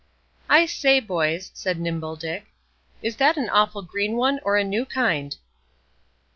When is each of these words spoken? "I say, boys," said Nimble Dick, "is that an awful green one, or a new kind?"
"I 0.49 0.65
say, 0.65 0.99
boys," 0.99 1.51
said 1.53 1.79
Nimble 1.79 2.15
Dick, 2.15 2.47
"is 3.03 3.17
that 3.17 3.37
an 3.37 3.51
awful 3.51 3.83
green 3.83 4.15
one, 4.15 4.39
or 4.43 4.57
a 4.57 4.63
new 4.63 4.83
kind?" 4.83 5.37